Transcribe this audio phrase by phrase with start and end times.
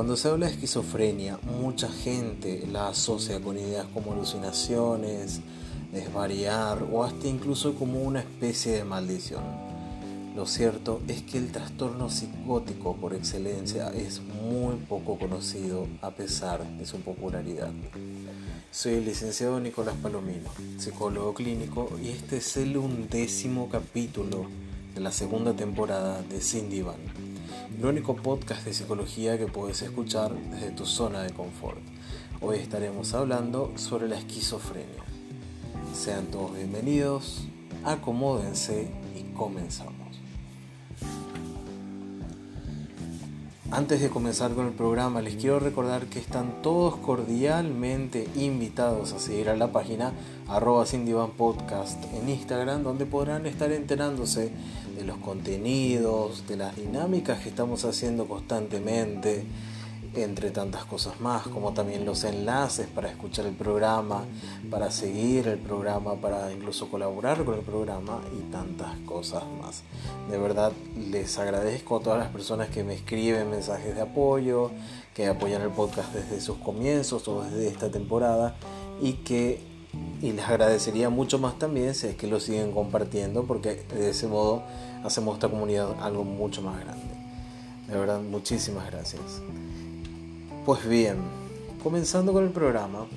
[0.00, 5.40] Cuando se habla de esquizofrenia, mucha gente la asocia con ideas como alucinaciones,
[5.92, 9.42] desvariar o hasta incluso como una especie de maldición.
[10.34, 16.66] Lo cierto es que el trastorno psicótico por excelencia es muy poco conocido a pesar
[16.78, 17.70] de su popularidad.
[18.70, 20.48] Soy el licenciado Nicolás Palomino,
[20.78, 24.46] psicólogo clínico, y este es el undécimo capítulo
[24.94, 26.96] de la segunda temporada de Cindy Van,
[27.78, 31.78] el único podcast de psicología que puedes escuchar desde tu zona de confort.
[32.40, 35.02] Hoy estaremos hablando sobre la esquizofrenia.
[35.94, 37.44] Sean todos bienvenidos,
[37.84, 39.99] acomódense y comenzamos.
[43.72, 49.20] Antes de comenzar con el programa, les quiero recordar que están todos cordialmente invitados a
[49.20, 50.12] seguir a la página
[50.48, 50.84] arroba
[51.36, 54.50] Podcast en Instagram, donde podrán estar enterándose
[54.96, 59.44] de los contenidos, de las dinámicas que estamos haciendo constantemente,
[60.14, 64.24] entre tantas cosas más, como también los enlaces para escuchar el programa,
[64.70, 69.82] para seguir el programa, para incluso colaborar con el programa y tantas cosas más.
[70.30, 70.72] De verdad
[71.10, 74.70] les agradezco a todas las personas que me escriben mensajes de apoyo,
[75.14, 78.56] que apoyan el podcast desde sus comienzos o desde esta temporada
[79.00, 79.70] y que
[80.22, 84.28] y les agradecería mucho más también si es que lo siguen compartiendo porque de ese
[84.28, 84.62] modo
[85.02, 87.06] hacemos esta comunidad algo mucho más grande.
[87.88, 89.42] De verdad, muchísimas gracias.
[90.70, 91.16] Pues bien,
[91.82, 93.08] comenzando con el programa,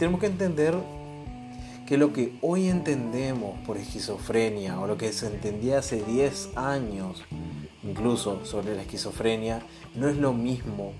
[0.00, 0.74] tenemos que entender
[1.86, 7.22] que lo que hoy entendemos por esquizofrenia o lo que se entendía hace 10 años
[7.84, 9.62] incluso sobre la esquizofrenia
[9.94, 10.90] no es lo mismo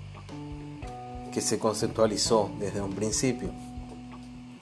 [1.33, 3.49] que se conceptualizó desde un principio.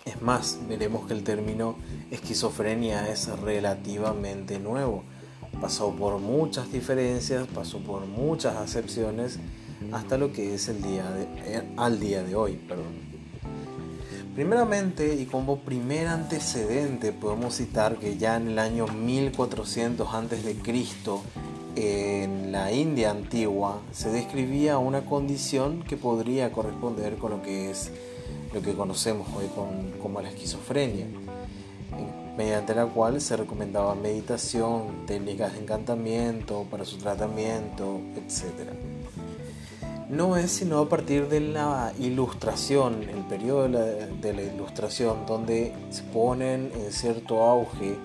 [0.06, 1.76] Es más, veremos que el término
[2.10, 5.04] esquizofrenia es relativamente nuevo.
[5.62, 9.38] Pasó por muchas diferencias, pasó por muchas acepciones
[9.92, 12.54] hasta lo que es el día de, eh, al día de hoy.
[12.68, 13.08] Perdón.
[14.38, 20.56] Primeramente y como primer antecedente podemos citar que ya en el año 1400 a.C.
[21.76, 27.92] en la India antigua se describía una condición que podría corresponder con lo que es
[28.54, 29.48] lo que conocemos hoy
[30.00, 31.08] como la esquizofrenia,
[32.38, 38.97] mediante la cual se recomendaba meditación, técnicas de encantamiento para su tratamiento, etc
[40.10, 46.04] no es sino a partir de la ilustración, el periodo de la, ilustración, donde se
[46.04, 47.98] ponen en cierto auge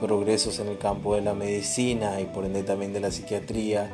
[0.00, 3.90] progresos en el campo de la medicina y por ende también de la psiquiatría,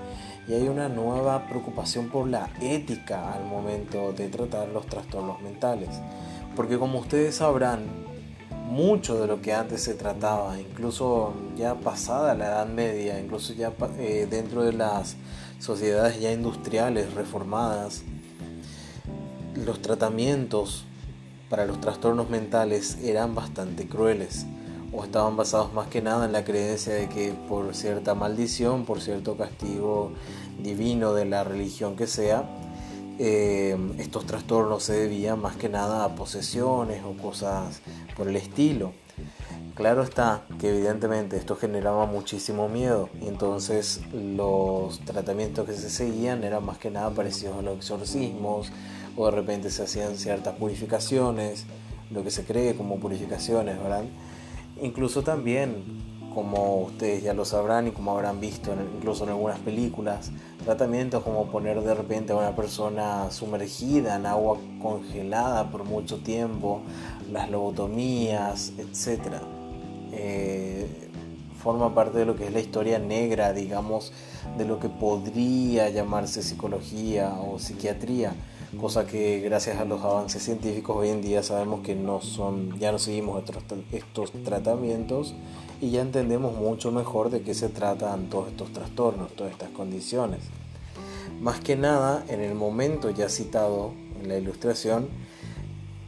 [0.49, 5.88] y hay una nueva preocupación por la ética al momento de tratar los trastornos mentales.
[6.55, 7.87] Porque como ustedes sabrán,
[8.66, 13.72] mucho de lo que antes se trataba, incluso ya pasada la Edad Media, incluso ya
[13.99, 15.16] eh, dentro de las
[15.60, 18.03] sociedades ya industriales reformadas,
[19.55, 20.84] los tratamientos
[21.49, 24.47] para los trastornos mentales eran bastante crueles
[24.93, 29.00] o estaban basados más que nada en la creencia de que por cierta maldición, por
[29.00, 30.12] cierto castigo
[30.62, 32.44] divino de la religión que sea,
[33.19, 37.81] eh, estos trastornos se debían más que nada a posesiones o cosas
[38.16, 38.93] por el estilo.
[39.75, 46.44] Claro está que evidentemente esto generaba muchísimo miedo y entonces los tratamientos que se seguían
[46.44, 48.72] eran más que nada parecidos a los exorcismos
[49.16, 51.66] o de repente se hacían ciertas purificaciones,
[52.10, 54.05] lo que se cree como purificaciones, ¿verdad?
[54.81, 55.84] Incluso también,
[56.36, 60.30] como ustedes ya lo sabrán y como habrán visto incluso en algunas películas,
[60.62, 66.82] tratamientos como poner de repente a una persona sumergida en agua congelada por mucho tiempo,
[67.32, 69.41] las lobotomías, etcétera.
[70.12, 71.08] Eh,
[71.62, 74.12] forma parte de lo que es la historia negra, digamos,
[74.58, 78.34] de lo que podría llamarse psicología o psiquiatría,
[78.78, 82.92] cosa que gracias a los avances científicos hoy en día sabemos que no son, ya
[82.92, 85.34] no seguimos estos, estos tratamientos
[85.81, 90.40] y ya entendemos mucho mejor de qué se tratan todos estos trastornos, todas estas condiciones.
[91.40, 95.08] Más que nada, en el momento ya citado en la ilustración,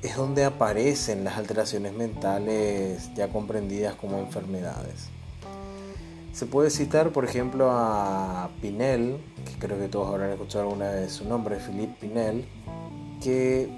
[0.02, 5.08] es donde aparecen las alteraciones mentales ya comprendidas como enfermedades.
[6.32, 11.12] Se puede citar, por ejemplo, a Pinel, que creo que todos habrán escuchado alguna vez
[11.12, 12.46] su nombre, Philippe Pinel,
[13.20, 13.68] que,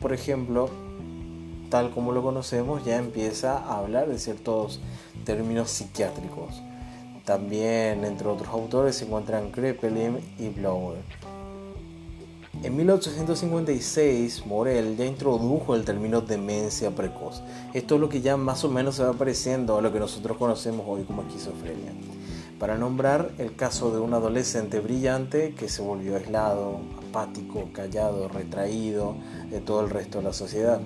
[0.00, 0.68] por ejemplo,
[1.70, 4.80] tal como lo conocemos, ya empieza a hablar de ciertos
[5.24, 6.62] términos psiquiátricos.
[7.24, 10.98] También, entre otros autores, se encuentran Kreppelin y Blower.
[12.62, 17.42] En 1856, Morel ya introdujo el término demencia precoz.
[17.72, 20.36] Esto es lo que ya más o menos se va pareciendo a lo que nosotros
[20.38, 21.92] conocemos hoy como esquizofrenia.
[22.58, 29.14] para nombrar el caso de un adolescente brillante que se volvió aislado, apático, callado, retraído
[29.48, 30.80] de todo el resto de la sociedad.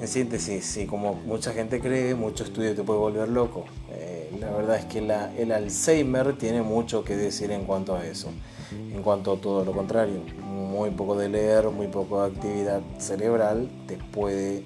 [0.00, 3.66] En síntesis, si como mucha gente cree, mucho estudio te puede volver loco.
[3.90, 8.28] Eh, la verdad es que el Alzheimer tiene mucho que decir en cuanto a eso,
[8.72, 10.22] en cuanto a todo lo contrario.
[10.42, 14.64] Muy poco de leer, muy poco de actividad cerebral te puede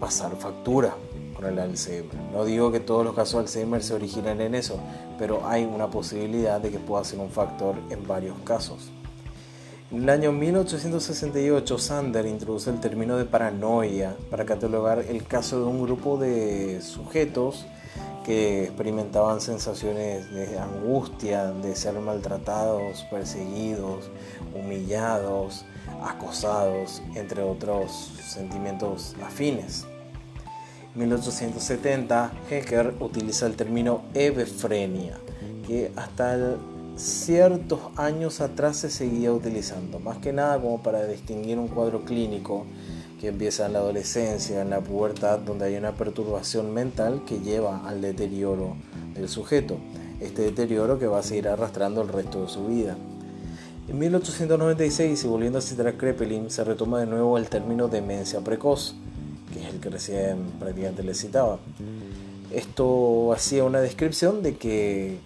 [0.00, 0.96] pasar factura
[1.32, 2.16] con el Alzheimer.
[2.32, 4.80] No digo que todos los casos de Alzheimer se originen en eso,
[5.16, 8.90] pero hay una posibilidad de que pueda ser un factor en varios casos.
[9.90, 15.64] En el año 1868, Sander introduce el término de paranoia para catalogar el caso de
[15.66, 17.66] un grupo de sujetos
[18.24, 24.10] que experimentaban sensaciones de angustia, de ser maltratados, perseguidos,
[24.54, 25.64] humillados,
[26.04, 29.86] acosados, entre otros sentimientos afines.
[30.94, 35.18] En 1870, Hecker utiliza el término ebefrenia,
[35.66, 41.58] que hasta el ciertos años atrás se seguía utilizando, más que nada como para distinguir
[41.58, 42.66] un cuadro clínico
[43.20, 47.86] que empieza en la adolescencia, en la pubertad, donde hay una perturbación mental que lleva
[47.86, 48.76] al deterioro
[49.14, 49.76] del sujeto.
[50.20, 52.96] Este deterioro que va a seguir arrastrando el resto de su vida.
[53.88, 58.40] En 1896, y volviendo a citar a Krepelin, se retoma de nuevo el término demencia
[58.40, 58.94] precoz,
[59.52, 61.58] que es el que recién prácticamente le citaba.
[62.52, 65.18] Esto hacía una descripción de que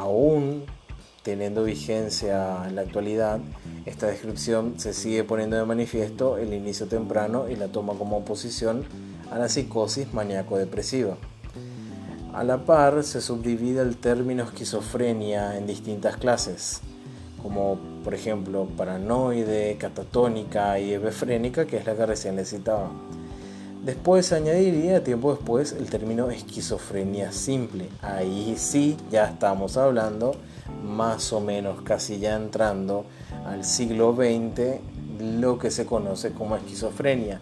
[0.00, 0.64] aún
[1.22, 3.40] teniendo vigencia en la actualidad,
[3.84, 8.84] esta descripción se sigue poniendo de manifiesto el inicio temprano y la toma como oposición
[9.30, 11.16] a la psicosis maníaco-depresiva.
[12.32, 16.80] A la par se subdivide el término esquizofrenia en distintas clases,
[17.42, 22.90] como por ejemplo paranoide, catatónica y hebefrénica, que es la que recién les citaba.
[23.84, 27.88] Después añadiría, tiempo después, el término esquizofrenia simple.
[28.02, 30.34] Ahí sí ya estamos hablando,
[30.84, 33.06] más o menos casi ya entrando
[33.46, 34.80] al siglo XX,
[35.40, 37.40] lo que se conoce como esquizofrenia.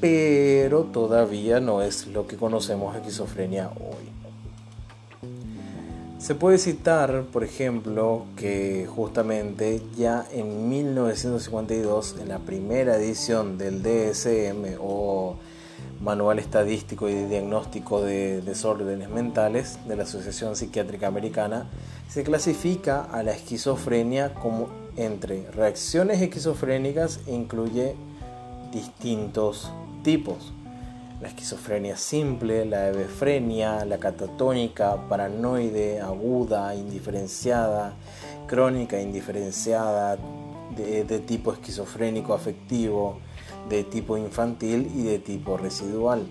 [0.00, 4.12] Pero todavía no es lo que conocemos esquizofrenia hoy.
[6.18, 13.82] Se puede citar, por ejemplo, que justamente ya en 1952, en la primera edición del
[13.82, 15.38] DSM o
[16.02, 21.70] Manual Estadístico y Diagnóstico de Desórdenes Mentales de la Asociación Psiquiátrica Americana,
[22.08, 27.94] se clasifica a la esquizofrenia como entre reacciones esquizofrénicas e incluye
[28.72, 29.70] distintos
[30.02, 30.52] tipos.
[31.20, 37.94] La esquizofrenia simple, la hebefrenia, la catatónica, paranoide, aguda, indiferenciada,
[38.48, 40.18] crónica, indiferenciada,
[40.76, 43.20] de, de tipo esquizofrénico afectivo,
[43.68, 46.26] de tipo infantil y de tipo residual.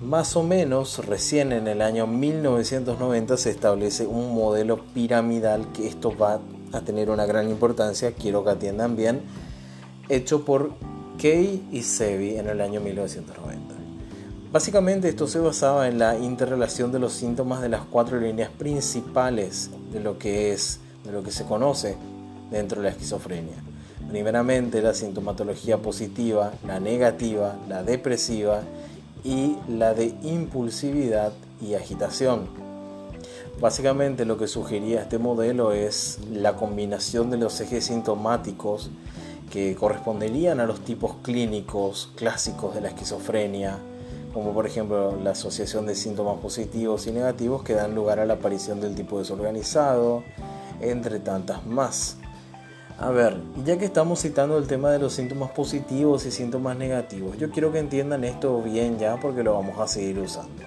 [0.00, 6.16] Más o menos recién en el año 1990 se establece un modelo piramidal que esto
[6.16, 6.40] va
[6.72, 9.22] a tener una gran importancia, quiero que atiendan bien,
[10.08, 10.72] hecho por
[11.20, 13.74] Kay y Sebi en el año 1990.
[14.52, 19.70] Básicamente esto se basaba en la interrelación de los síntomas de las cuatro líneas principales
[19.92, 21.96] de lo que es, de lo que se conoce
[22.50, 23.69] dentro de la esquizofrenia.
[24.10, 28.62] Primeramente la sintomatología positiva, la negativa, la depresiva
[29.22, 32.48] y la de impulsividad y agitación.
[33.60, 38.90] Básicamente lo que sugería este modelo es la combinación de los ejes sintomáticos
[39.50, 43.78] que corresponderían a los tipos clínicos clásicos de la esquizofrenia,
[44.32, 48.34] como por ejemplo la asociación de síntomas positivos y negativos que dan lugar a la
[48.34, 50.24] aparición del tipo desorganizado,
[50.80, 52.16] entre tantas más.
[53.00, 57.38] A ver, ya que estamos citando el tema de los síntomas positivos y síntomas negativos,
[57.38, 60.64] yo quiero que entiendan esto bien ya porque lo vamos a seguir usando.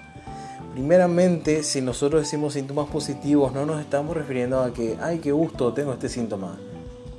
[0.72, 5.72] Primeramente, si nosotros decimos síntomas positivos, no nos estamos refiriendo a que, ay, qué gusto,
[5.74, 6.58] tengo este síntoma,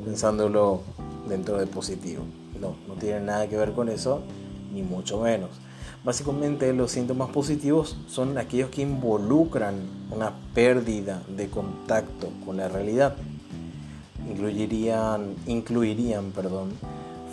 [0.03, 0.81] pensándolo
[1.29, 2.25] dentro de positivo.
[2.60, 4.19] No, no tiene nada que ver con eso,
[4.74, 5.51] ni mucho menos.
[6.03, 9.75] Básicamente los síntomas positivos son aquellos que involucran
[10.12, 13.15] una pérdida de contacto con la realidad
[14.29, 16.70] incluirían, incluirían perdón,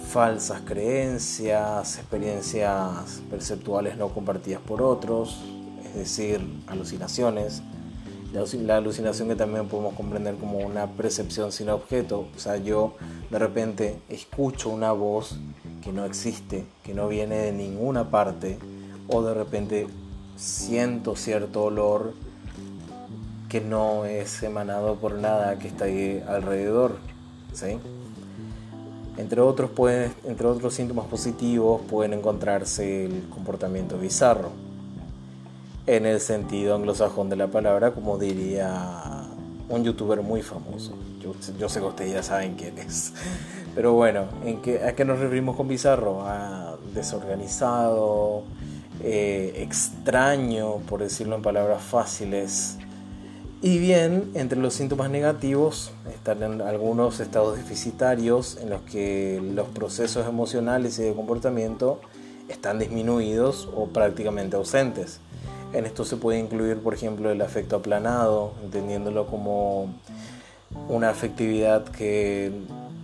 [0.09, 5.39] falsas creencias, experiencias perceptuales no compartidas por otros,
[5.85, 7.63] es decir, alucinaciones.
[8.33, 12.95] La alucinación que también podemos comprender como una percepción sin objeto, o sea, yo
[13.31, 15.39] de repente escucho una voz
[15.83, 18.59] que no existe, que no viene de ninguna parte,
[19.09, 19.87] o de repente
[20.37, 22.15] siento cierto olor
[23.53, 26.97] que no es emanado por nada que está ahí alrededor.
[27.53, 27.79] ¿sí?
[29.19, 34.53] Entre, otros pueden, entre otros síntomas positivos pueden encontrarse el comportamiento bizarro.
[35.87, 39.27] en el sentido anglosajón de la palabra, como diría
[39.69, 40.97] un youtuber muy famoso.
[41.21, 43.13] Yo, sé que ustedes ya saben quién es.
[43.75, 46.23] Pero bueno, ¿en qué, ¿a qué nos referimos con bizarro?
[46.27, 48.45] A desorganizado,
[49.03, 52.79] eh, extraño, por decirlo en palabras fáciles.
[53.65, 60.27] Y bien, entre los síntomas negativos están algunos estados deficitarios en los que los procesos
[60.27, 62.01] emocionales y de comportamiento
[62.49, 65.21] están disminuidos o prácticamente ausentes.
[65.73, 69.95] En esto se puede incluir, por ejemplo, el afecto aplanado, entendiéndolo como
[70.89, 72.51] una afectividad que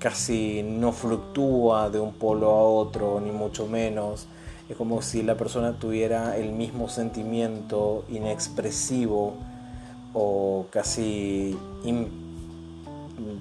[0.00, 4.26] casi no fluctúa de un polo a otro, ni mucho menos.
[4.68, 9.34] Es como si la persona tuviera el mismo sentimiento inexpresivo
[10.20, 11.56] o casi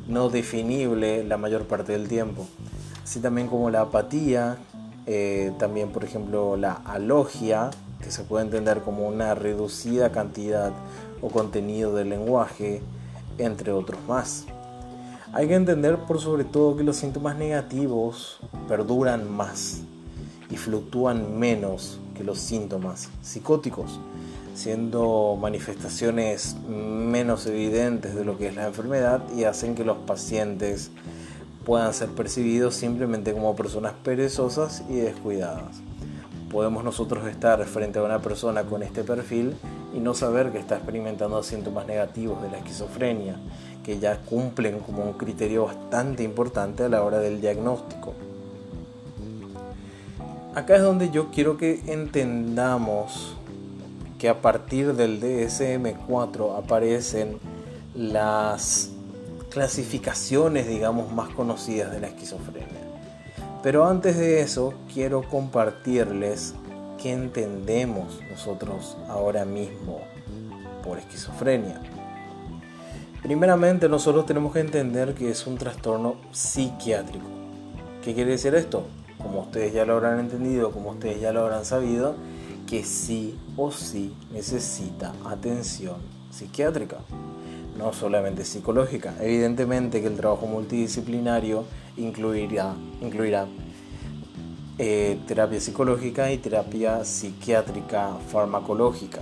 [0.08, 2.46] no definible la mayor parte del tiempo.
[3.04, 4.58] Así también como la apatía,
[5.08, 7.72] eh, también por ejemplo la alogia,
[8.04, 10.72] que se puede entender como una reducida cantidad
[11.20, 12.84] o contenido del lenguaje,
[13.40, 14.46] entre otros más.
[15.34, 19.82] Hay que entender por sobre todo que los síntomas negativos perduran más
[20.52, 24.00] y fluctúan menos que los síntomas psicóticos,
[24.58, 30.92] siendo manifestaciones menos evidentes de lo que es la enfermedad y hacen que los pacientes
[31.66, 35.82] puedan ser percibidos simplemente como personas perezosas y descuidadas
[36.50, 39.56] podemos nosotros estar frente a una persona con este perfil
[39.94, 43.36] y no saber que está experimentando síntomas negativos de la esquizofrenia,
[43.84, 48.14] que ya cumplen como un criterio bastante importante a la hora del diagnóstico.
[50.56, 53.36] Acá es donde yo quiero que entendamos
[54.18, 57.40] que a partir del DSM4 aparecen
[57.96, 58.92] las
[59.50, 62.68] clasificaciones, digamos, más conocidas de la esquizofrenia.
[63.64, 66.54] Pero antes de eso, quiero compartirles
[67.02, 70.02] qué entendemos nosotros ahora mismo
[70.84, 71.82] por esquizofrenia.
[73.22, 77.26] Primeramente, nosotros tenemos que entender que es un trastorno psiquiátrico.
[78.04, 78.84] ¿Qué quiere decir esto?
[79.18, 82.16] Como ustedes ya lo habrán entendido, como ustedes ya lo habrán sabido,
[82.68, 85.96] que sí o sí necesita atención
[86.30, 86.98] psiquiátrica,
[87.78, 89.16] no solamente psicológica.
[89.22, 91.64] Evidentemente que el trabajo multidisciplinario
[91.96, 93.48] incluirá, incluirá
[94.78, 99.22] eh, terapia psicológica y terapia psiquiátrica farmacológica,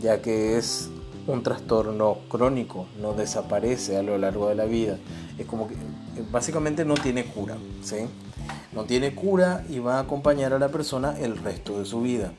[0.00, 0.90] ya que es
[1.26, 4.98] un trastorno crónico, no desaparece a lo largo de la vida.
[5.38, 5.74] Es como que
[6.30, 8.06] básicamente no tiene cura, ¿sí?
[8.72, 12.34] No tiene cura y va a acompañar a la persona el resto de su vida.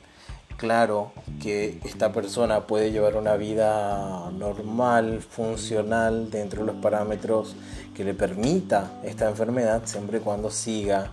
[0.56, 7.54] Claro que esta persona puede llevar una vida normal, funcional, dentro de los parámetros
[7.94, 11.12] que le permita esta enfermedad, siempre y cuando siga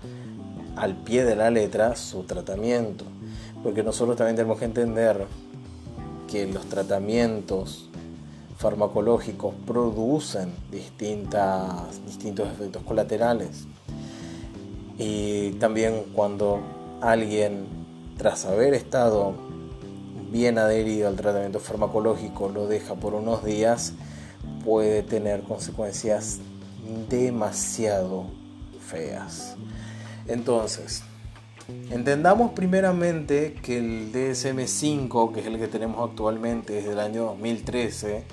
[0.78, 3.04] al pie de la letra su tratamiento.
[3.62, 5.28] Porque nosotros también tenemos que entender
[6.32, 7.90] que los tratamientos
[8.58, 13.66] farmacológicos producen distintas, distintos efectos colaterales.
[14.98, 16.62] Y también cuando
[17.02, 17.83] alguien
[18.17, 19.34] tras haber estado
[20.32, 23.93] bien adherido al tratamiento farmacológico, lo deja por unos días,
[24.63, 26.39] puede tener consecuencias
[27.10, 28.25] demasiado
[28.86, 29.55] feas.
[30.27, 31.03] Entonces,
[31.91, 38.24] entendamos primeramente que el DSM5, que es el que tenemos actualmente desde el año 2013,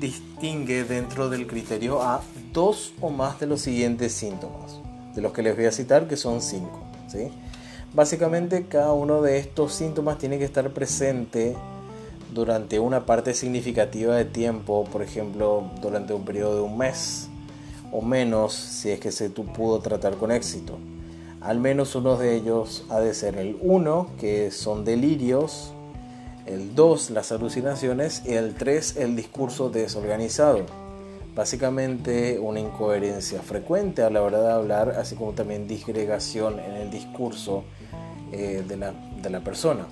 [0.00, 2.20] distingue dentro del criterio a
[2.52, 4.80] dos o más de los siguientes síntomas,
[5.14, 6.82] de los que les voy a citar, que son cinco.
[7.08, 7.30] ¿sí?
[7.96, 11.56] Básicamente cada uno de estos síntomas tiene que estar presente
[12.34, 17.30] durante una parte significativa de tiempo, por ejemplo, durante un periodo de un mes
[17.90, 20.76] o menos si es que se pudo tratar con éxito.
[21.40, 25.72] Al menos uno de ellos ha de ser el 1, que son delirios,
[26.44, 30.66] el 2, las alucinaciones y el 3, el discurso desorganizado.
[31.34, 36.90] Básicamente una incoherencia frecuente a la hora de hablar, así como también disgregación en el
[36.90, 37.64] discurso
[38.36, 39.86] eh, de, la, de la persona.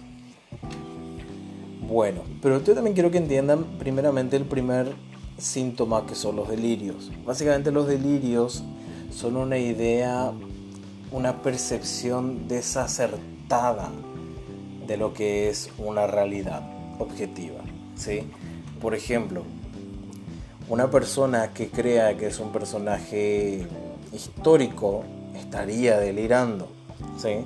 [1.88, 4.94] Bueno, pero yo también quiero que entiendan primeramente el primer
[5.38, 7.10] síntoma que son los delirios.
[7.24, 8.62] Básicamente los delirios
[9.10, 10.32] son una idea,
[11.12, 13.90] una percepción desacertada
[14.86, 16.62] de lo que es una realidad
[16.98, 17.60] objetiva.
[17.96, 18.22] ¿sí?
[18.80, 19.42] Por ejemplo,
[20.68, 23.66] una persona que crea que es un personaje
[24.12, 25.04] histórico
[25.36, 26.68] estaría delirando.
[27.18, 27.44] ¿sí?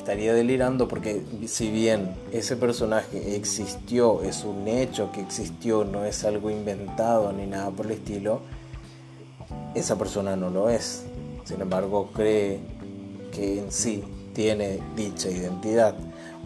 [0.00, 6.24] Estaría delirando porque si bien ese personaje existió, es un hecho que existió, no es
[6.24, 8.40] algo inventado ni nada por el estilo,
[9.74, 11.04] esa persona no lo es.
[11.44, 12.60] Sin embargo, cree
[13.30, 14.02] que en sí
[14.32, 15.94] tiene dicha identidad.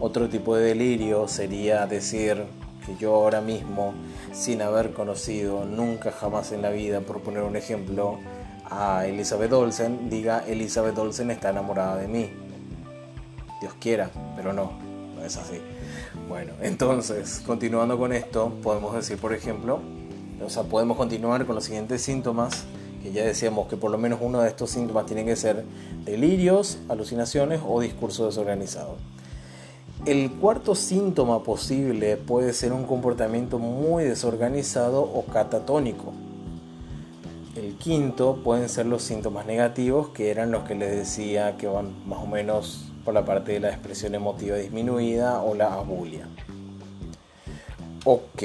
[0.01, 2.43] Otro tipo de delirio sería decir
[2.85, 3.93] que yo ahora mismo,
[4.33, 8.19] sin haber conocido nunca jamás en la vida, por poner un ejemplo,
[8.69, 12.44] a Elizabeth Olsen, diga Elizabeth Olsen está enamorada de mí.
[13.61, 14.71] Dios quiera, pero no,
[15.15, 15.59] no es así.
[16.27, 19.79] Bueno, entonces, continuando con esto, podemos decir, por ejemplo,
[20.43, 22.65] o sea, podemos continuar con los siguientes síntomas,
[23.01, 25.63] que ya decíamos que por lo menos uno de estos síntomas tiene que ser
[26.03, 28.95] delirios, alucinaciones o discurso desorganizado.
[30.05, 36.13] El cuarto síntoma posible puede ser un comportamiento muy desorganizado o catatónico.
[37.55, 42.07] El quinto pueden ser los síntomas negativos, que eran los que les decía que van
[42.07, 46.27] más o menos por la parte de la expresión emotiva disminuida o la abulia.
[48.03, 48.43] Ok.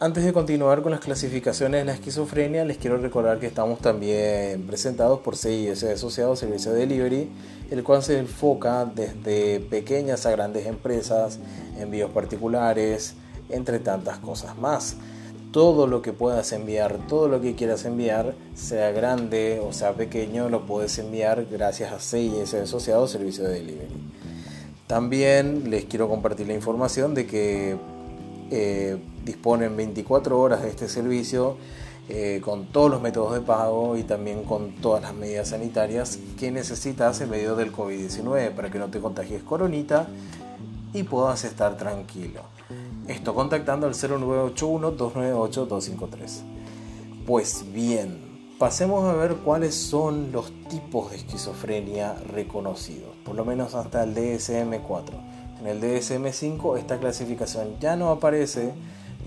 [0.00, 4.66] Antes de continuar con las clasificaciones de la esquizofrenia, les quiero recordar que estamos también
[4.66, 7.30] presentados por CIS Asociado Servicio de Delivery,
[7.70, 11.38] el cual se enfoca desde pequeñas a grandes empresas,
[11.78, 13.14] envíos particulares,
[13.48, 14.96] entre tantas cosas más.
[15.52, 20.48] Todo lo que puedas enviar, todo lo que quieras enviar, sea grande o sea pequeño,
[20.48, 23.88] lo puedes enviar gracias a CIS Asociado Servicio de Delivery.
[24.86, 27.76] También les quiero compartir la información de que
[28.50, 31.56] eh, disponen 24 horas de este servicio
[32.08, 36.50] eh, con todos los métodos de pago y también con todas las medidas sanitarias que
[36.50, 40.08] necesitas en medio del COVID-19 para que no te contagies coronita
[40.92, 42.42] y puedas estar tranquilo.
[43.08, 46.42] Esto contactando al 0981-298-253.
[47.26, 48.18] Pues bien,
[48.58, 54.14] pasemos a ver cuáles son los tipos de esquizofrenia reconocidos, por lo menos hasta el
[54.14, 55.10] DSM-4.
[55.60, 58.72] En el DSM-5 esta clasificación ya no aparece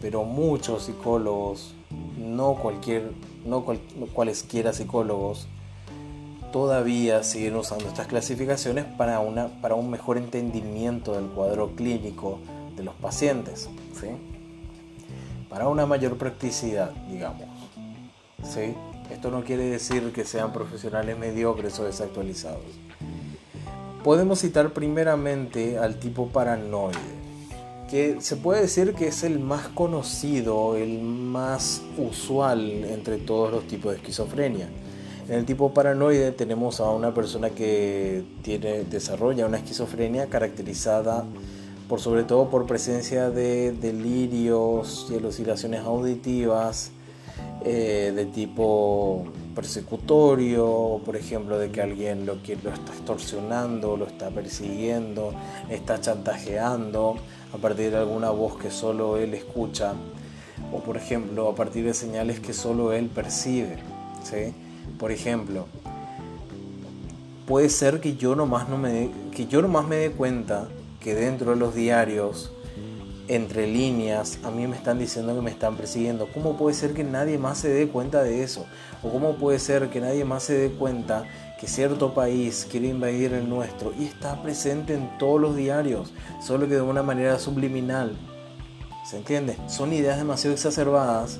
[0.01, 1.73] pero muchos psicólogos,
[2.17, 3.11] no cualquier,
[3.45, 3.65] no
[4.13, 5.47] cualesquiera psicólogos,
[6.51, 12.39] todavía siguen usando estas clasificaciones para, una, para un mejor entendimiento del cuadro clínico
[12.75, 14.07] de los pacientes, ¿sí?
[15.49, 17.47] para una mayor practicidad, digamos.
[18.43, 18.75] ¿sí?
[19.11, 22.63] Esto no quiere decir que sean profesionales mediocres o desactualizados.
[24.03, 27.25] Podemos citar primeramente al tipo paranoide
[27.89, 33.67] que se puede decir que es el más conocido, el más usual entre todos los
[33.67, 34.67] tipos de esquizofrenia.
[35.27, 41.25] En el tipo paranoide tenemos a una persona que tiene, desarrolla una esquizofrenia caracterizada
[41.87, 46.91] por sobre todo por presencia de delirios y alucinaciones auditivas
[47.63, 54.29] eh, de tipo persecutorio, por ejemplo, de que alguien lo, lo está extorsionando, lo está
[54.29, 55.33] persiguiendo,
[55.69, 57.15] está chantajeando
[57.53, 59.93] a partir de alguna voz que solo él escucha,
[60.73, 63.77] o por ejemplo, a partir de señales que solo él percibe.
[64.23, 64.53] ¿sí?
[64.99, 65.67] Por ejemplo,
[67.47, 70.67] puede ser que yo nomás no me que yo nomás me dé cuenta
[71.05, 72.49] que dentro de los diarios
[73.27, 76.27] entre líneas a mí me están diciendo que me están persiguiendo.
[76.33, 78.65] ¿Cómo puede ser que nadie más se dé cuenta de eso?
[79.03, 81.25] ¿O cómo puede ser que nadie más se dé cuenta
[81.59, 86.67] que cierto país quiere invadir el nuestro y está presente en todos los diarios, solo
[86.67, 88.17] que de una manera subliminal?
[89.07, 89.57] ¿Se entiende?
[89.67, 91.39] Son ideas demasiado exacerbadas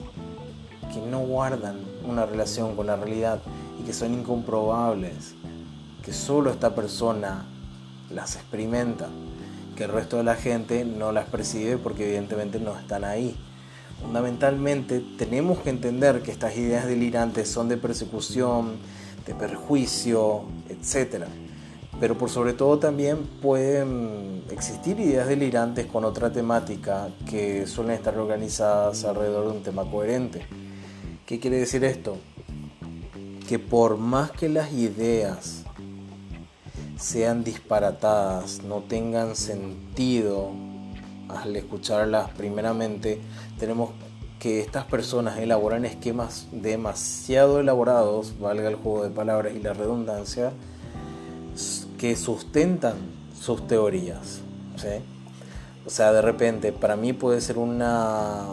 [0.94, 3.40] que no guardan una relación con la realidad
[3.82, 5.34] y que son incomprobables,
[6.04, 7.48] que solo esta persona
[8.12, 9.10] las experimenta
[9.76, 13.36] que el resto de la gente no las percibe porque evidentemente no están ahí.
[14.02, 18.78] Fundamentalmente tenemos que entender que estas ideas delirantes son de persecución,
[19.26, 21.26] de perjuicio, etc.
[22.00, 28.18] Pero por sobre todo también pueden existir ideas delirantes con otra temática que suelen estar
[28.18, 30.46] organizadas alrededor de un tema coherente.
[31.26, 32.18] ¿Qué quiere decir esto?
[33.48, 35.65] Que por más que las ideas
[36.98, 40.52] sean disparatadas, no tengan sentido
[41.30, 43.20] al escucharlas primeramente,
[43.60, 43.92] tenemos
[44.40, 50.52] que estas personas elaboran esquemas demasiado elaborados, valga el juego de palabras y la redundancia,
[51.98, 52.96] que sustentan
[53.40, 54.42] sus teorías.
[55.86, 58.46] O sea, de repente, para mí puede ser una,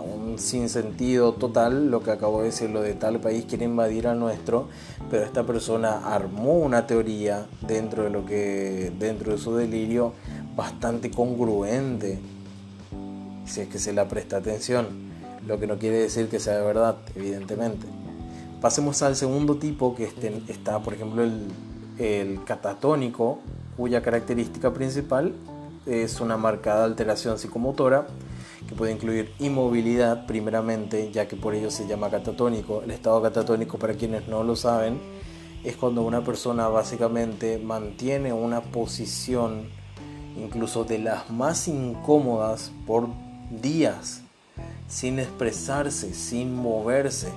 [0.00, 4.18] un sinsentido total lo que acabo de decir, lo de tal país quiere invadir al
[4.18, 4.68] nuestro,
[5.10, 10.12] pero esta persona armó una teoría dentro de lo que dentro de su delirio
[10.56, 12.20] bastante congruente,
[13.44, 14.86] si es que se la presta atención,
[15.46, 17.86] lo que no quiere decir que sea de verdad, evidentemente.
[18.60, 20.10] Pasemos al segundo tipo que
[20.48, 21.24] está, por ejemplo,
[21.98, 23.40] el catatónico,
[23.76, 25.32] cuya característica principal
[25.86, 28.06] es una marcada alteración psicomotora
[28.68, 32.82] que puede incluir inmovilidad primeramente, ya que por ello se llama catatónico.
[32.82, 35.00] El estado catatónico, para quienes no lo saben,
[35.64, 39.68] es cuando una persona básicamente mantiene una posición
[40.36, 43.08] incluso de las más incómodas por
[43.50, 44.22] días,
[44.88, 47.28] sin expresarse, sin moverse,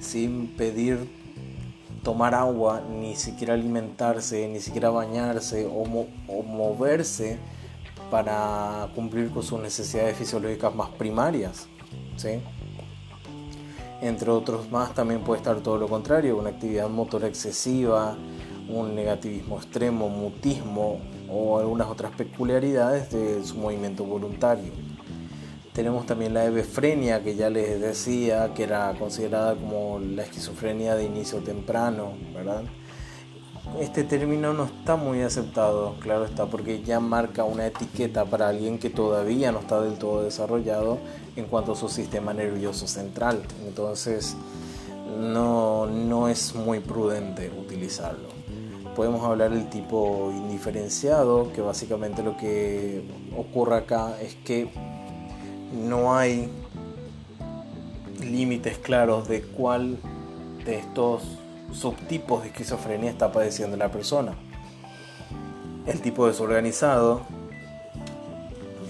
[0.00, 1.08] sin pedir
[2.02, 5.84] tomar agua, ni siquiera alimentarse, ni siquiera bañarse o,
[6.42, 7.38] moverse
[8.10, 11.68] para cumplir con sus necesidades fisiológicas más primarias.
[14.02, 18.16] Entre otros más también puede estar todo lo contrario, una actividad motora excesiva,
[18.68, 24.72] un negativismo extremo, mutismo o algunas otras peculiaridades de su movimiento voluntario.
[25.72, 31.04] Tenemos también la hebefrenia, que ya les decía, que era considerada como la esquizofrenia de
[31.04, 32.64] inicio temprano, ¿verdad?
[33.78, 38.78] Este término no está muy aceptado, claro está, porque ya marca una etiqueta para alguien
[38.78, 40.98] que todavía no está del todo desarrollado
[41.36, 43.42] en cuanto a su sistema nervioso central.
[43.66, 44.36] Entonces,
[45.18, 48.28] no, no es muy prudente utilizarlo.
[48.94, 53.02] Podemos hablar del tipo indiferenciado, que básicamente lo que
[53.36, 54.70] ocurre acá es que
[55.72, 56.50] no hay
[58.20, 59.96] límites claros de cuál
[60.64, 61.22] de estos
[61.72, 64.34] subtipos de esquizofrenia está padeciendo la persona.
[65.86, 67.22] El tipo desorganizado,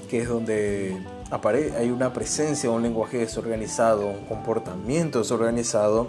[0.09, 1.01] que es donde
[1.79, 6.09] hay una presencia, un lenguaje desorganizado, un comportamiento desorganizado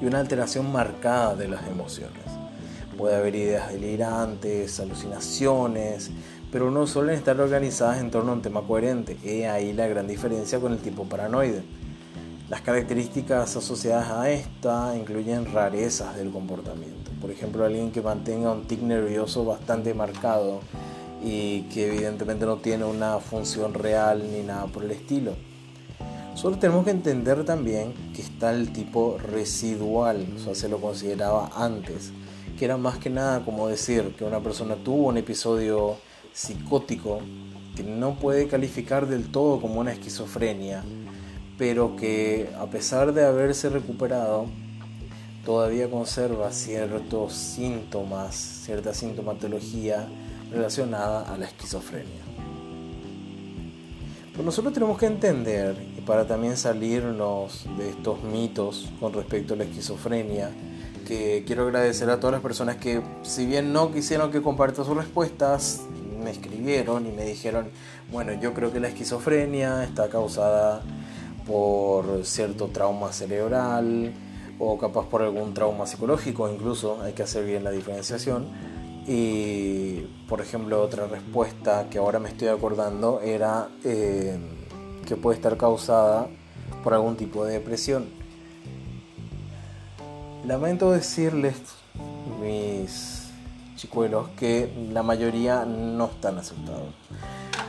[0.00, 2.22] y una alteración marcada de las emociones.
[2.98, 6.10] Puede haber ideas delirantes, alucinaciones,
[6.52, 9.16] pero no suelen estar organizadas en torno a un tema coherente.
[9.24, 11.62] He ahí la gran diferencia con el tipo paranoide.
[12.48, 17.10] Las características asociadas a esta incluyen rarezas del comportamiento.
[17.20, 20.60] Por ejemplo, alguien que mantenga un tic nervioso bastante marcado
[21.24, 25.32] y que evidentemente no tiene una función real ni nada por el estilo.
[26.36, 31.50] Solo tenemos que entender también que está el tipo residual, o sea, se lo consideraba
[31.56, 32.12] antes,
[32.56, 35.96] que era más que nada como decir que una persona tuvo un episodio
[36.32, 37.18] psicótico
[37.74, 40.84] que no puede calificar del todo como una esquizofrenia,
[41.58, 44.46] pero que a pesar de haberse recuperado,
[45.44, 50.08] todavía conserva ciertos síntomas, cierta sintomatología
[50.50, 52.22] relacionada a la esquizofrenia.
[54.32, 59.56] Pero nosotros tenemos que entender, y para también salirnos de estos mitos con respecto a
[59.56, 60.50] la esquizofrenia,
[61.06, 64.96] que quiero agradecer a todas las personas que, si bien no quisieron que comparta sus
[64.96, 65.82] respuestas,
[66.22, 67.70] me escribieron y me dijeron,
[68.10, 70.82] bueno, yo creo que la esquizofrenia está causada
[71.46, 74.12] por cierto trauma cerebral
[74.58, 78.46] o capaz por algún trauma psicológico, incluso hay que hacer bien la diferenciación.
[79.06, 84.36] Y por ejemplo, otra respuesta que ahora me estoy acordando era eh,
[85.06, 86.28] que puede estar causada
[86.82, 88.06] por algún tipo de depresión.
[90.44, 91.56] Lamento decirles,
[92.40, 93.28] mis
[93.76, 96.94] chicuelos que la mayoría no están aceptados.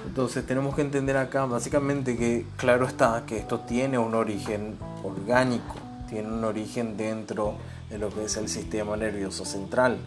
[0.08, 5.76] Entonces tenemos que entender acá básicamente que claro está que esto tiene un origen orgánico,
[6.10, 7.56] tiene un origen dentro
[7.90, 9.98] de lo que es el sistema nervioso central.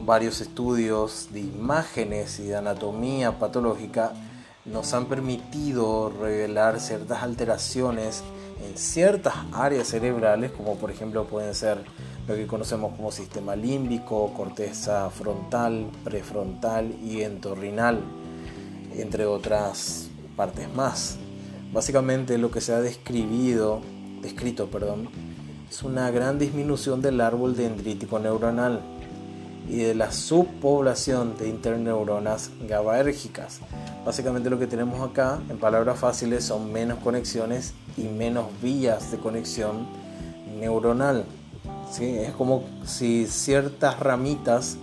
[0.00, 4.12] Varios estudios de imágenes y de anatomía patológica
[4.64, 8.22] nos han permitido revelar ciertas alteraciones
[8.66, 11.84] en ciertas áreas cerebrales, como por ejemplo pueden ser
[12.26, 18.00] lo que conocemos como sistema límbico, corteza frontal, prefrontal y entorrinal,
[18.96, 21.16] entre otras partes más.
[21.72, 23.80] Básicamente lo que se ha descrito,
[24.70, 25.08] perdón,
[25.68, 28.80] es una gran disminución del árbol dendrítico neuronal
[29.68, 33.60] y de la subpoblación de interneuronas GABAérgicas.
[34.04, 39.18] Básicamente lo que tenemos acá, en palabras fáciles, son menos conexiones y menos vías de
[39.18, 39.88] conexión
[40.60, 41.24] neuronal.
[41.98, 44.76] Es como si ciertas ramitas,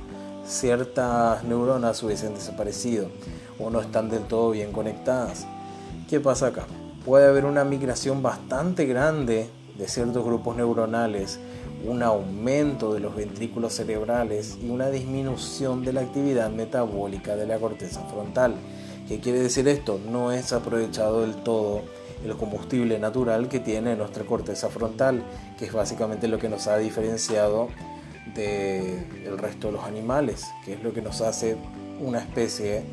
[0.45, 3.07] ciertas neuronas hubiesen desaparecido
[3.59, 5.45] o no están del todo bien conectadas.
[6.09, 6.65] ¿Qué pasa acá?
[7.05, 11.39] Puede haber una migración bastante grande de ciertos grupos neuronales,
[11.85, 17.57] un aumento de los ventrículos cerebrales y una disminución de la actividad metabólica de la
[17.57, 18.55] corteza frontal.
[19.07, 19.99] ¿Qué quiere decir esto?
[20.09, 21.81] No es aprovechado del todo
[22.23, 25.23] el combustible natural que tiene nuestra corteza frontal,
[25.57, 27.69] que es básicamente lo que nos ha diferenciado
[28.35, 31.57] del resto de los animales, que es lo que nos hace
[31.99, 32.83] una especie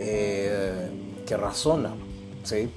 [0.00, 0.90] eh,
[1.26, 1.90] que razona.
[2.42, 2.70] ¿sí?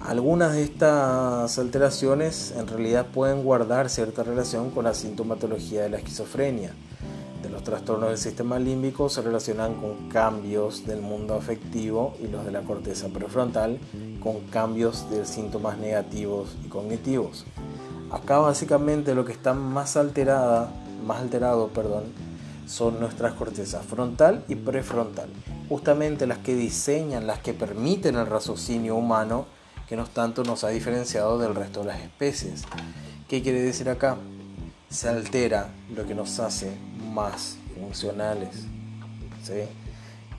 [0.00, 5.98] Algunas de estas alteraciones en realidad pueden guardar cierta relación con la sintomatología de la
[5.98, 6.72] esquizofrenia
[7.44, 12.44] de los trastornos del sistema límbico se relacionan con cambios del mundo afectivo y los
[12.46, 13.78] de la corteza prefrontal
[14.20, 17.44] con cambios de síntomas negativos y cognitivos.
[18.10, 20.72] Acá básicamente lo que está más alterada,
[21.06, 22.04] más alterado, perdón,
[22.66, 25.28] son nuestras cortezas frontal y prefrontal.
[25.68, 29.46] Justamente las que diseñan, las que permiten el raciocinio humano,
[29.88, 32.64] que no tanto nos ha diferenciado del resto de las especies.
[33.28, 34.16] ¿Qué quiere decir acá?
[34.88, 36.76] Se altera lo que nos hace
[37.12, 38.66] más funcionales.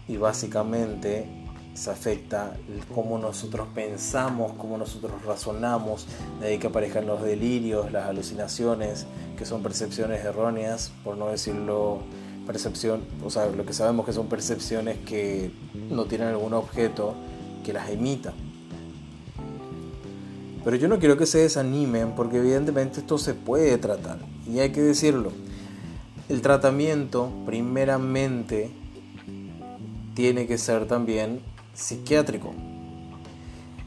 [0.07, 1.27] Y básicamente
[1.75, 2.55] se afecta
[2.93, 6.07] cómo nosotros pensamos, cómo nosotros razonamos,
[6.39, 9.05] de ahí que aparezcan los delirios, las alucinaciones,
[9.37, 11.99] que son percepciones erróneas, por no decirlo
[12.45, 15.51] percepción, o sea, lo que sabemos que son percepciones que
[15.89, 17.15] no tienen algún objeto
[17.63, 18.33] que las imita.
[20.63, 24.71] Pero yo no quiero que se desanimen porque evidentemente esto se puede tratar y hay
[24.71, 25.31] que decirlo.
[26.27, 28.71] El tratamiento primeramente
[30.15, 31.41] tiene que ser también
[31.73, 32.53] psiquiátrico.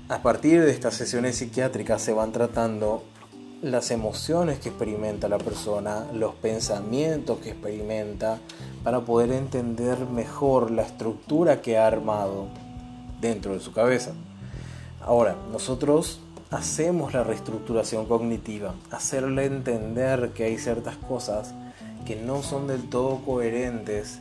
[0.09, 3.05] A partir de estas sesiones psiquiátricas se van tratando
[3.63, 8.39] las emociones que experimenta la persona, los pensamientos que experimenta,
[8.85, 12.47] para poder entender mejor la estructura que ha armado
[13.21, 14.13] dentro de su cabeza.
[15.01, 21.55] Ahora, nosotros hacemos la reestructuración cognitiva, hacerle entender que hay ciertas cosas
[22.07, 24.21] que no son del todo coherentes,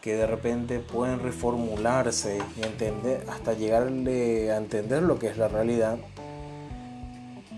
[0.00, 5.46] que de repente pueden reformularse y entender hasta llegarle a entender lo que es la
[5.46, 5.98] realidad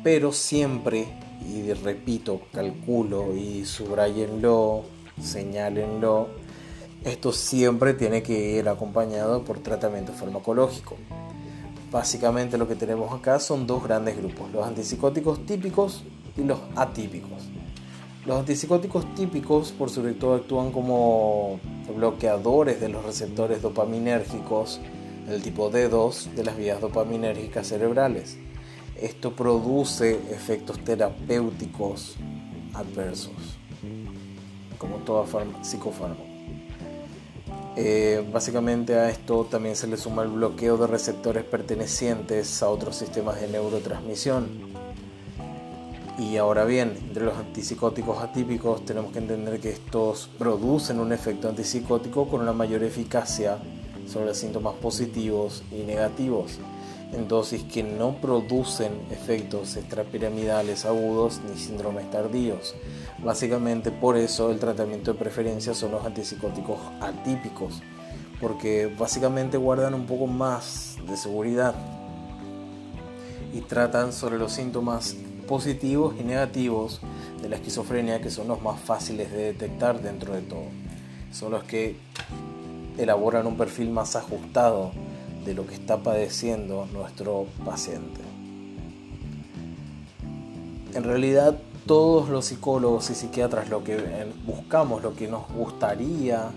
[0.04, 1.08] pero siempre,
[1.50, 4.82] y repito, calculo y subrayenlo,
[5.20, 6.28] señálenlo,
[7.02, 10.96] esto siempre tiene que ir acompañado por tratamiento farmacológico.
[11.90, 16.04] Básicamente lo que tenemos acá son dos grandes grupos, los antipsicóticos típicos
[16.36, 17.42] y los atípicos.
[18.26, 21.60] Los antipsicóticos típicos por sobre todo actúan como
[21.96, 24.80] bloqueadores de los receptores dopaminérgicos
[25.26, 28.36] del tipo D2 de las vías dopaminérgicas cerebrales.
[29.04, 32.16] Esto produce efectos terapéuticos
[32.72, 33.34] adversos,
[34.78, 35.26] como toda
[35.62, 36.22] psicofármaco.
[37.76, 42.96] Eh, básicamente a esto también se le suma el bloqueo de receptores pertenecientes a otros
[42.96, 44.48] sistemas de neurotransmisión.
[46.18, 51.50] Y ahora bien, entre los antipsicóticos atípicos tenemos que entender que estos producen un efecto
[51.50, 53.58] antipsicótico con una mayor eficacia
[54.10, 56.58] sobre síntomas positivos y negativos
[57.14, 62.74] en dosis que no producen efectos extrapiramidales agudos ni síndromes tardíos.
[63.22, 67.82] Básicamente por eso el tratamiento de preferencia son los antipsicóticos atípicos,
[68.40, 71.74] porque básicamente guardan un poco más de seguridad
[73.52, 77.00] y tratan sobre los síntomas positivos y negativos
[77.40, 80.66] de la esquizofrenia que son los más fáciles de detectar dentro de todo.
[81.32, 81.96] Son los que
[82.98, 84.92] elaboran un perfil más ajustado
[85.44, 88.20] de lo que está padeciendo nuestro paciente.
[90.94, 93.98] En realidad todos los psicólogos y psiquiatras lo que
[94.46, 96.50] buscamos, lo que nos gustaría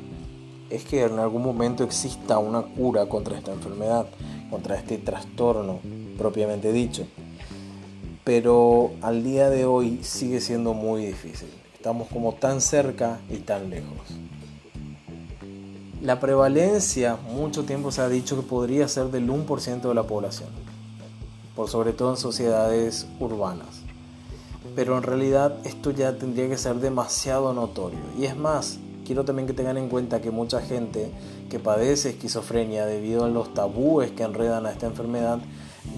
[0.69, 4.06] es que en algún momento exista una cura contra esta enfermedad,
[4.50, 5.80] contra este trastorno
[6.17, 7.08] propiamente dicho.
[8.23, 11.50] Pero al día de hoy sigue siendo muy difícil.
[11.73, 14.17] Estamos como tan cerca y tan lejos.
[16.02, 20.50] La prevalencia, mucho tiempo se ha dicho que podría ser del 1% de la población,
[21.56, 23.82] por sobre todo en sociedades urbanas.
[24.76, 27.98] Pero en realidad esto ya tendría que ser demasiado notorio.
[28.16, 31.10] Y es más, quiero también que tengan en cuenta que mucha gente
[31.50, 35.40] que padece esquizofrenia debido a los tabúes que enredan a esta enfermedad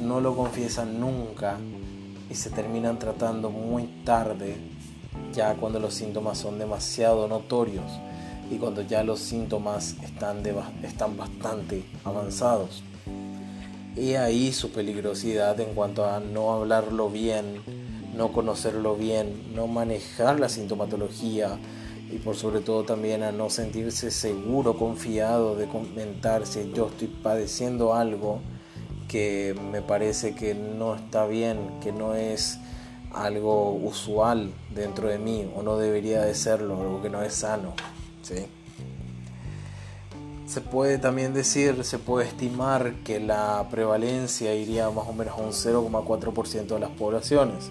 [0.02, 1.58] no lo confiesan nunca
[2.30, 4.56] y se terminan tratando muy tarde,
[5.34, 7.84] ya cuando los síntomas son demasiado notorios
[8.52, 10.44] y cuando ya los síntomas están,
[10.84, 12.84] están bastante avanzados.
[13.96, 17.62] Y ahí su peligrosidad en cuanto a no hablarlo bien,
[18.16, 21.58] no conocerlo bien, no manejar la sintomatología
[22.12, 27.08] y por sobre todo también a no sentirse seguro, confiado de comentar si yo estoy
[27.08, 28.40] padeciendo algo
[29.08, 32.60] que me parece que no está bien, que no es
[33.12, 37.74] algo usual dentro de mí o no debería de serlo, algo que no es sano.
[40.46, 45.42] Se puede también decir, se puede estimar que la prevalencia iría más o menos a
[45.42, 47.70] un 0,4% de las poblaciones.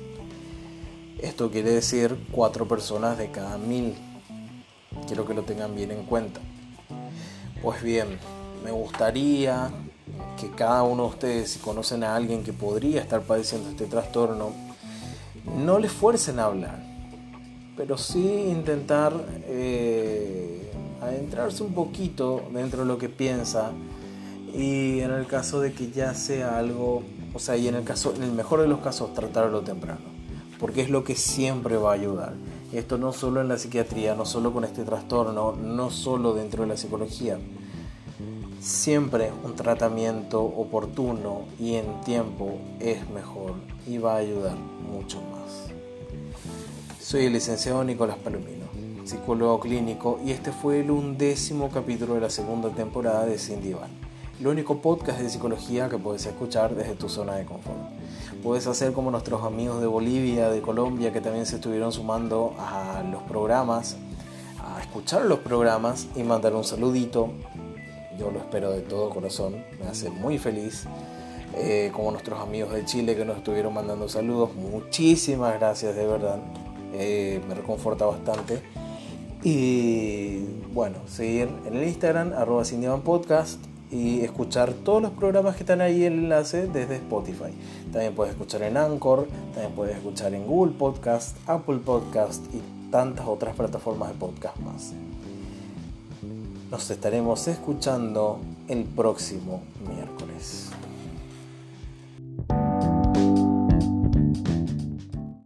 [1.20, 3.96] Esto quiere decir 4 personas de cada mil.
[5.06, 6.40] Quiero que lo tengan bien en cuenta.
[7.62, 8.18] Pues bien,
[8.64, 9.70] me gustaría
[10.40, 14.52] que cada uno de ustedes, si conocen a alguien que podría estar padeciendo este trastorno,
[15.56, 16.87] no le fuercen a hablar
[17.78, 19.12] pero sí intentar
[19.46, 20.68] eh,
[21.00, 23.70] adentrarse un poquito dentro de lo que piensa
[24.52, 28.12] y en el caso de que ya sea algo, o sea, y en el caso,
[28.16, 30.00] en el mejor de los casos, tratarlo temprano,
[30.58, 32.34] porque es lo que siempre va a ayudar.
[32.72, 36.70] Esto no solo en la psiquiatría, no solo con este trastorno, no solo dentro de
[36.70, 37.38] la psicología.
[38.60, 43.54] siempre un tratamiento oportuno y en tiempo es mejor
[43.86, 44.56] y va a ayudar
[44.90, 45.67] mucho más.
[47.08, 48.66] Soy el licenciado Nicolás Palomino,
[49.06, 53.88] psicólogo clínico, y este fue el undécimo capítulo de la segunda temporada de Cindy Van,
[54.38, 57.78] el único podcast de psicología que puedes escuchar desde tu zona de confort.
[58.42, 63.02] Puedes hacer como nuestros amigos de Bolivia, de Colombia, que también se estuvieron sumando a
[63.10, 63.96] los programas,
[64.62, 67.30] a escuchar los programas y mandar un saludito
[68.18, 70.84] yo lo espero de todo corazón, me hace muy feliz.
[71.56, 76.38] Eh, como nuestros amigos de Chile que nos estuvieron mandando saludos, muchísimas gracias de verdad,
[76.94, 78.62] eh, me reconforta bastante.
[79.42, 80.40] Y
[80.74, 82.64] bueno, seguir en el Instagram, arroba
[83.04, 87.54] Podcast y escuchar todos los programas que están ahí en el enlace desde Spotify.
[87.92, 93.26] También puedes escuchar en Anchor, también puedes escuchar en Google Podcast, Apple Podcast y tantas
[93.26, 94.92] otras plataformas de podcast más.
[96.70, 100.67] Nos estaremos escuchando el próximo miércoles.